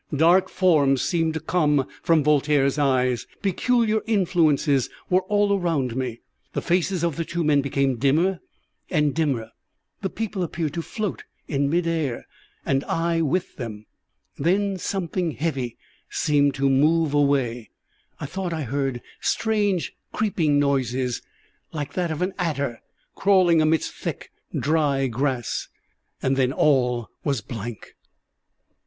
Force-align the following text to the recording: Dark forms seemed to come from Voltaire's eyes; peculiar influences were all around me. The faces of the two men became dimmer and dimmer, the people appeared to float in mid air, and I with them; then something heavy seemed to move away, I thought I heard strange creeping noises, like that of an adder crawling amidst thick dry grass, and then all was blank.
Dark 0.17 0.49
forms 0.49 0.99
seemed 1.03 1.35
to 1.35 1.39
come 1.39 1.87
from 2.01 2.23
Voltaire's 2.23 2.79
eyes; 2.79 3.27
peculiar 3.43 4.01
influences 4.07 4.89
were 5.11 5.21
all 5.29 5.55
around 5.55 5.95
me. 5.95 6.21
The 6.53 6.61
faces 6.63 7.03
of 7.03 7.17
the 7.17 7.23
two 7.23 7.43
men 7.43 7.61
became 7.61 7.97
dimmer 7.97 8.39
and 8.89 9.13
dimmer, 9.13 9.51
the 10.01 10.09
people 10.09 10.41
appeared 10.41 10.73
to 10.73 10.81
float 10.81 11.23
in 11.47 11.69
mid 11.69 11.85
air, 11.85 12.25
and 12.65 12.83
I 12.85 13.21
with 13.21 13.57
them; 13.57 13.85
then 14.39 14.79
something 14.79 15.33
heavy 15.33 15.77
seemed 16.09 16.55
to 16.55 16.67
move 16.67 17.13
away, 17.13 17.69
I 18.19 18.25
thought 18.25 18.53
I 18.53 18.63
heard 18.63 19.03
strange 19.19 19.93
creeping 20.13 20.57
noises, 20.57 21.21
like 21.73 21.93
that 21.93 22.09
of 22.09 22.23
an 22.23 22.33
adder 22.39 22.79
crawling 23.13 23.61
amidst 23.61 23.93
thick 23.93 24.31
dry 24.59 25.05
grass, 25.05 25.67
and 26.23 26.37
then 26.37 26.51
all 26.51 27.07
was 27.23 27.41
blank. 27.41 27.93